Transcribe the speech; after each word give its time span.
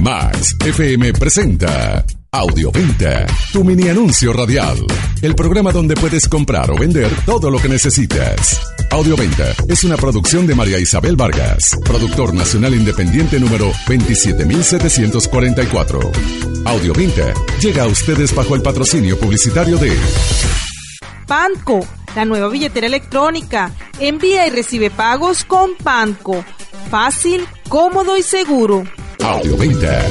Max 0.00 0.56
FM 0.64 1.12
presenta 1.14 2.04
Audioventa, 2.30 3.26
tu 3.52 3.64
mini 3.64 3.88
anuncio 3.88 4.32
radial. 4.32 4.78
El 5.20 5.34
programa 5.34 5.72
donde 5.72 5.96
puedes 5.96 6.28
comprar 6.28 6.70
o 6.70 6.76
vender 6.76 7.10
todo 7.26 7.50
lo 7.50 7.58
que 7.58 7.68
necesitas. 7.68 8.60
Audioventa 8.90 9.56
es 9.68 9.82
una 9.82 9.96
producción 9.96 10.46
de 10.46 10.54
María 10.54 10.78
Isabel 10.78 11.16
Vargas, 11.16 11.70
productor 11.84 12.32
nacional 12.32 12.74
independiente 12.74 13.40
número 13.40 13.72
27744. 13.88 16.12
Audioventa 16.64 17.34
llega 17.60 17.82
a 17.82 17.88
ustedes 17.88 18.32
bajo 18.34 18.54
el 18.54 18.62
patrocinio 18.62 19.18
publicitario 19.18 19.78
de 19.78 19.98
Panco, 21.26 21.84
la 22.14 22.24
nueva 22.24 22.48
billetera 22.48 22.86
electrónica. 22.86 23.72
Envía 23.98 24.46
y 24.46 24.50
recibe 24.50 24.90
pagos 24.90 25.44
con 25.44 25.74
Panco. 25.74 26.44
Fácil, 26.88 27.44
cómodo 27.68 28.16
y 28.16 28.22
seguro. 28.22 28.84
Audioventa. 29.24 30.04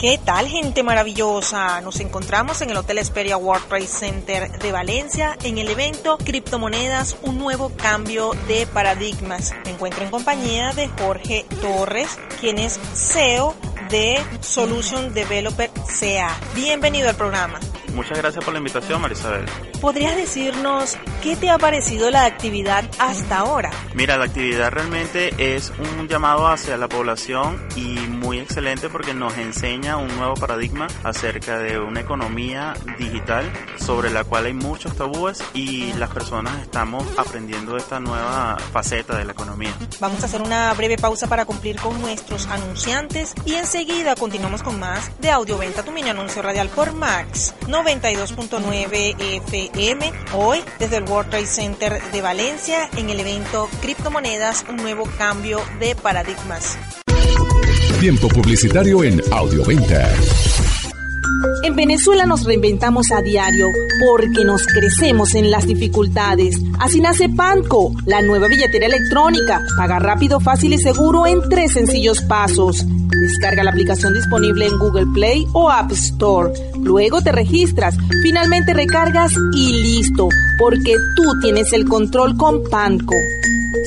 ¿Qué 0.00 0.18
tal 0.24 0.48
gente 0.48 0.82
maravillosa? 0.82 1.80
Nos 1.80 2.00
encontramos 2.00 2.62
en 2.62 2.70
el 2.70 2.76
Hotel 2.76 2.98
Esperia 2.98 3.36
World 3.36 3.68
Trade 3.68 3.86
Center 3.86 4.58
de 4.58 4.72
Valencia 4.72 5.36
en 5.42 5.58
el 5.58 5.68
evento 5.68 6.16
Criptomonedas, 6.18 7.16
un 7.22 7.38
nuevo 7.38 7.70
cambio 7.76 8.32
de 8.48 8.66
paradigmas. 8.66 9.54
Me 9.64 9.72
encuentro 9.72 10.04
en 10.04 10.10
compañía 10.10 10.72
de 10.72 10.88
Jorge 10.88 11.44
Torres, 11.60 12.18
quien 12.40 12.58
es 12.58 12.80
CEO 12.94 13.54
de 13.90 14.18
Solution 14.40 15.12
Developer 15.12 15.70
CA. 15.98 16.34
Bienvenido 16.54 17.08
al 17.08 17.16
programa. 17.16 17.60
Muchas 17.94 18.18
gracias 18.18 18.44
por 18.44 18.52
la 18.52 18.58
invitación, 18.58 19.00
Marisabel. 19.00 19.44
¿Podrías 19.80 20.16
decirnos 20.16 20.96
qué 21.22 21.36
te 21.36 21.50
ha 21.50 21.58
parecido 21.58 22.10
la 22.10 22.24
actividad 22.24 22.84
hasta 22.98 23.38
ahora? 23.38 23.70
Mira, 23.94 24.16
la 24.16 24.24
actividad 24.26 24.70
realmente 24.70 25.56
es 25.56 25.72
un 25.78 26.08
llamado 26.08 26.46
hacia 26.46 26.76
la 26.76 26.88
población 26.88 27.60
y 27.76 27.98
muy 28.08 28.38
excelente 28.38 28.88
porque 28.88 29.14
nos 29.14 29.36
enseña 29.38 29.96
un 29.96 30.14
nuevo 30.16 30.34
paradigma 30.34 30.86
acerca 31.02 31.58
de 31.58 31.78
una 31.78 32.00
economía 32.00 32.74
digital 32.98 33.50
sobre 33.78 34.10
la 34.10 34.24
cual 34.24 34.46
hay 34.46 34.52
muchos 34.52 34.96
tabúes 34.96 35.42
y 35.54 35.92
las 35.94 36.10
personas 36.10 36.60
estamos 36.62 37.04
aprendiendo 37.16 37.76
esta 37.76 38.00
nueva 38.00 38.56
faceta 38.72 39.16
de 39.16 39.24
la 39.24 39.32
economía. 39.32 39.72
Vamos 40.00 40.22
a 40.22 40.26
hacer 40.26 40.42
una 40.42 40.72
breve 40.74 40.96
pausa 40.96 41.26
para 41.26 41.44
cumplir 41.44 41.76
con 41.76 42.00
nuestros 42.00 42.46
anunciantes 42.46 43.34
y 43.44 43.54
enseguida 43.54 44.14
continuamos 44.14 44.62
con 44.62 44.78
más 44.78 45.10
de 45.20 45.30
Audioventa, 45.30 45.82
tu 45.82 45.92
mini 45.92 46.10
anuncio 46.10 46.42
radial 46.42 46.68
por 46.68 46.92
Max 46.92 47.54
92.9 47.82 49.14
FM. 49.46 50.12
Hoy 50.34 50.60
desde 50.78 50.98
el 50.98 51.04
World 51.04 51.30
Trade 51.30 51.46
Center 51.46 52.02
de 52.12 52.20
Valencia 52.20 52.90
en 52.96 53.08
el 53.08 53.20
evento 53.20 53.68
Criptomonedas, 53.80 54.66
un 54.68 54.76
nuevo 54.76 55.04
cambio 55.16 55.60
de 55.78 55.96
paradigmas. 55.96 56.78
Tiempo 58.00 58.28
publicitario 58.28 59.02
en 59.02 59.22
Audioventa. 59.32 60.10
En 61.62 61.76
Venezuela 61.76 62.26
nos 62.26 62.44
reinventamos 62.44 63.10
a 63.12 63.20
diario 63.20 63.66
porque 64.06 64.44
nos 64.44 64.66
crecemos 64.66 65.34
en 65.34 65.50
las 65.50 65.66
dificultades. 65.66 66.58
Así 66.78 67.00
nace 67.00 67.28
Panco, 67.28 67.92
la 68.06 68.22
nueva 68.22 68.48
billetera 68.48 68.86
electrónica. 68.86 69.62
Paga 69.76 69.98
rápido, 69.98 70.40
fácil 70.40 70.72
y 70.72 70.78
seguro 70.78 71.26
en 71.26 71.40
tres 71.48 71.72
sencillos 71.72 72.22
pasos. 72.22 72.84
Descarga 73.20 73.64
la 73.64 73.70
aplicación 73.70 74.14
disponible 74.14 74.66
en 74.66 74.78
Google 74.78 75.06
Play 75.12 75.46
o 75.52 75.70
App 75.70 75.92
Store. 75.92 76.52
Luego 76.78 77.20
te 77.20 77.32
registras, 77.32 77.96
finalmente 78.22 78.72
recargas 78.72 79.32
y 79.54 79.72
listo, 79.72 80.28
porque 80.58 80.94
tú 81.16 81.24
tienes 81.42 81.72
el 81.72 81.86
control 81.86 82.36
con 82.36 82.62
Panco. 82.70 83.14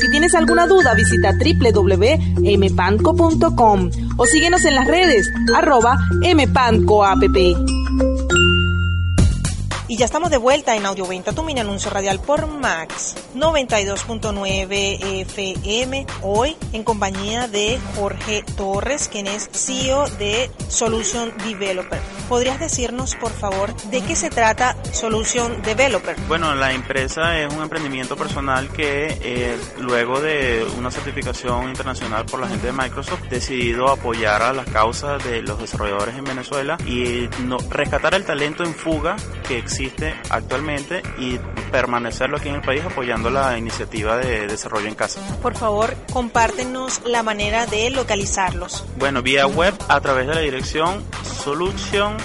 Si 0.00 0.10
tienes 0.10 0.34
alguna 0.34 0.66
duda, 0.66 0.94
visita 0.94 1.32
www.mpanco.com 1.32 3.90
o 4.16 4.26
síguenos 4.26 4.64
en 4.64 4.74
las 4.74 4.86
redes, 4.86 5.30
arroba 5.54 5.98
mpancoapp. 6.22 7.81
Y 9.92 9.98
ya 9.98 10.06
estamos 10.06 10.30
de 10.30 10.38
vuelta 10.38 10.74
en 10.74 10.86
Audioventa, 10.86 11.32
tu 11.32 11.42
mini 11.42 11.60
anuncio 11.60 11.90
radial 11.90 12.18
por 12.18 12.46
Max 12.46 13.14
92.9 13.36 15.20
FM. 15.20 16.06
Hoy 16.22 16.56
en 16.72 16.82
compañía 16.82 17.46
de 17.46 17.78
Jorge 17.94 18.42
Torres, 18.56 19.10
quien 19.12 19.26
es 19.26 19.50
CEO 19.52 20.08
de 20.18 20.50
Solution 20.68 21.34
Developer. 21.44 22.00
¿Podrías 22.26 22.58
decirnos, 22.58 23.16
por 23.16 23.32
favor, 23.32 23.76
de 23.90 24.00
qué 24.00 24.16
se 24.16 24.30
trata 24.30 24.78
Solution 24.92 25.60
Developer? 25.60 26.16
Bueno, 26.26 26.54
la 26.54 26.72
empresa 26.72 27.38
es 27.38 27.52
un 27.52 27.60
emprendimiento 27.60 28.16
personal 28.16 28.70
que 28.70 29.18
eh, 29.20 29.58
luego 29.78 30.22
de 30.22 30.66
una 30.78 30.90
certificación 30.90 31.68
internacional 31.68 32.24
por 32.24 32.40
la 32.40 32.48
gente 32.48 32.68
de 32.68 32.72
Microsoft 32.72 33.24
decidido 33.28 33.90
apoyar 33.90 34.40
a 34.40 34.54
las 34.54 34.66
causas 34.70 35.22
de 35.22 35.42
los 35.42 35.60
desarrolladores 35.60 36.16
en 36.16 36.24
Venezuela 36.24 36.78
y 36.86 37.28
rescatar 37.68 38.14
el 38.14 38.24
talento 38.24 38.64
en 38.64 38.74
fuga 38.74 39.16
que 39.46 39.58
existe 39.58 39.81
actualmente 40.30 41.02
y 41.18 41.38
permanecerlo 41.70 42.36
aquí 42.36 42.48
en 42.48 42.56
el 42.56 42.62
país 42.62 42.82
apoyando 42.84 43.30
la 43.30 43.56
iniciativa 43.58 44.16
de 44.16 44.46
desarrollo 44.46 44.88
en 44.88 44.94
casa. 44.94 45.20
Por 45.40 45.54
favor, 45.54 45.94
compártenos 46.12 47.02
la 47.06 47.22
manera 47.22 47.66
de 47.66 47.90
localizarlos. 47.90 48.84
Bueno, 48.98 49.22
vía 49.22 49.46
web 49.46 49.74
a 49.88 50.00
través 50.00 50.26
de 50.26 50.34
la 50.34 50.40
dirección 50.40 51.04
solution 51.22 52.16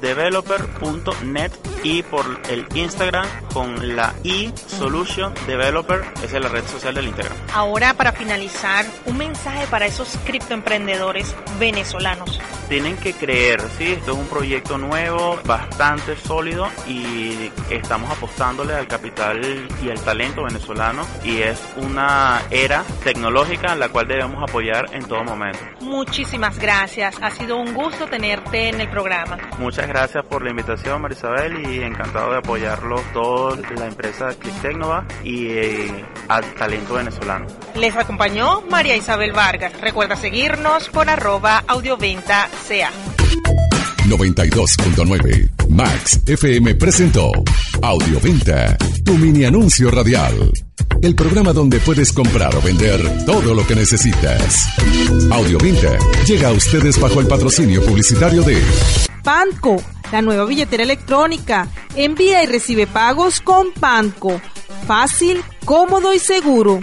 developer.net 0.00 1.52
y 1.82 2.02
por 2.02 2.24
el 2.48 2.66
Instagram 2.74 3.26
con 3.52 3.96
la 3.96 4.14
i 4.22 4.52
Solution 4.66 5.34
Developer, 5.46 6.02
esa 6.22 6.36
es 6.36 6.42
la 6.42 6.48
red 6.48 6.64
social 6.66 6.94
del 6.94 7.06
Instagram. 7.06 7.36
Ahora 7.52 7.94
para 7.94 8.12
finalizar, 8.12 8.86
un 9.06 9.18
mensaje 9.18 9.66
para 9.66 9.86
esos 9.86 10.16
criptoemprendedores 10.24 11.34
venezolanos. 11.58 12.40
Tienen 12.68 12.96
que 12.96 13.12
creer, 13.12 13.60
sí, 13.76 13.92
esto 13.92 14.12
es 14.12 14.18
un 14.18 14.26
proyecto 14.26 14.78
nuevo, 14.78 15.38
bastante 15.44 16.16
sólido 16.16 16.68
y 16.88 17.50
estamos 17.70 18.10
apostándole 18.10 18.72
al 18.74 18.86
capital 18.86 19.40
y 19.82 19.90
al 19.90 20.00
talento 20.00 20.44
venezolano 20.44 21.06
y 21.22 21.42
es 21.42 21.60
una 21.76 22.40
era 22.50 22.82
tecnológica 23.04 23.72
en 23.72 23.80
la 23.80 23.90
cual 23.90 24.08
debemos 24.08 24.42
apoyar 24.42 24.86
en 24.92 25.04
todo 25.04 25.22
momento. 25.24 25.58
Muchísimas 25.80 26.58
gracias, 26.58 27.16
ha 27.20 27.30
sido 27.30 27.56
un 27.56 27.74
gusto 27.74 28.06
tenerte 28.06 28.68
en 28.68 28.80
el 28.80 28.88
programa. 28.88 29.36
Muchas 29.58 29.86
gracias 29.86 30.24
por 30.24 30.42
la 30.42 30.50
invitación, 30.50 31.02
Marisabel, 31.02 31.66
y 31.66 31.71
encantado 31.80 32.32
de 32.32 32.38
apoyarlos 32.38 33.00
todos, 33.12 33.58
la 33.76 33.86
empresa 33.86 34.28
Click 34.38 34.54
y 35.24 35.46
eh, 35.48 36.04
al 36.28 36.44
talento 36.54 36.94
venezolano. 36.94 37.46
Les 37.74 37.94
acompañó 37.96 38.62
María 38.70 38.96
Isabel 38.96 39.32
Vargas. 39.32 39.80
Recuerda 39.80 40.16
seguirnos 40.16 40.88
por 40.88 41.08
arroba 41.08 41.64
audioventa 41.66 42.48
sea. 42.66 42.90
92.9 44.06 45.68
Max 45.68 46.20
FM 46.26 46.74
presentó 46.74 47.30
Audioventa, 47.80 48.76
tu 49.04 49.14
mini 49.14 49.44
anuncio 49.44 49.90
radial. 49.90 50.52
El 51.00 51.14
programa 51.14 51.52
donde 51.52 51.78
puedes 51.80 52.12
comprar 52.12 52.54
o 52.54 52.60
vender 52.60 53.00
todo 53.24 53.54
lo 53.54 53.66
que 53.66 53.74
necesitas. 53.74 54.66
Audioventa 55.30 55.96
llega 56.26 56.48
a 56.48 56.52
ustedes 56.52 57.00
bajo 57.00 57.20
el 57.20 57.26
patrocinio 57.26 57.84
publicitario 57.84 58.42
de 58.42 58.60
Panco, 59.22 59.80
la 60.12 60.22
nueva 60.22 60.44
billetera 60.44 60.82
electrónica. 60.82 61.68
Envía 61.96 62.42
y 62.42 62.46
recibe 62.46 62.86
pagos 62.86 63.40
con 63.40 63.72
Panco. 63.72 64.40
Fácil, 64.86 65.42
cómodo 65.64 66.12
y 66.12 66.18
seguro. 66.18 66.80